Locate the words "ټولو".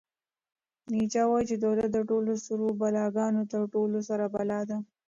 2.09-2.31, 3.73-3.97